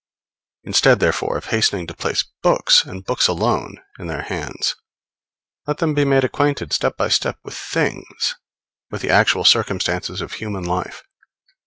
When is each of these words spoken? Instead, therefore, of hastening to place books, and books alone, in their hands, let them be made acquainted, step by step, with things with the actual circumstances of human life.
Instead, 0.63 0.99
therefore, 0.99 1.37
of 1.37 1.45
hastening 1.45 1.85
to 1.85 1.93
place 1.93 2.23
books, 2.41 2.83
and 2.83 3.05
books 3.05 3.27
alone, 3.27 3.77
in 3.99 4.07
their 4.07 4.23
hands, 4.23 4.75
let 5.67 5.77
them 5.77 5.93
be 5.93 6.03
made 6.05 6.23
acquainted, 6.23 6.73
step 6.73 6.97
by 6.97 7.07
step, 7.07 7.37
with 7.43 7.53
things 7.55 8.33
with 8.89 9.03
the 9.03 9.11
actual 9.11 9.45
circumstances 9.45 10.19
of 10.19 10.33
human 10.33 10.63
life. 10.63 11.03